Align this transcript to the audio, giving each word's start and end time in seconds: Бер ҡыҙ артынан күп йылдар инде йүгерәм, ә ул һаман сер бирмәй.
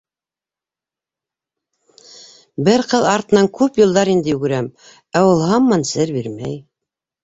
Бер 2.71 2.87
ҡыҙ 2.95 3.07
артынан 3.13 3.53
күп 3.61 3.81
йылдар 3.85 4.15
инде 4.17 4.35
йүгерәм, 4.35 4.75
ә 5.23 5.27
ул 5.31 5.49
һаман 5.49 5.91
сер 5.97 6.19
бирмәй. 6.21 6.63